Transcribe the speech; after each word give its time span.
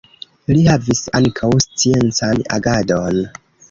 Li 0.53 0.63
havis 0.69 1.03
ankaŭ 1.21 1.51
sciencan 1.69 2.45
agadon. 2.61 3.27